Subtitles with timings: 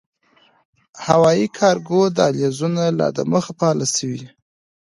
[1.05, 4.21] هوايي کارګو دهلېزونه لا دمخه “فعال” شوي